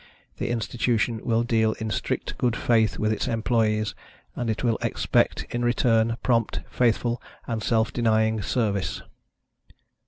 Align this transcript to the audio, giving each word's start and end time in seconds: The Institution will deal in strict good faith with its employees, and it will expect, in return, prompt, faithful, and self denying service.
The 0.37 0.49
Institution 0.49 1.23
will 1.23 1.43
deal 1.43 1.73
in 1.73 1.91
strict 1.91 2.35
good 2.39 2.55
faith 2.55 2.97
with 2.97 3.13
its 3.13 3.27
employees, 3.27 3.93
and 4.35 4.49
it 4.49 4.63
will 4.63 4.79
expect, 4.81 5.43
in 5.51 5.63
return, 5.63 6.17
prompt, 6.23 6.61
faithful, 6.71 7.21
and 7.45 7.61
self 7.61 7.93
denying 7.93 8.41
service. 8.41 9.03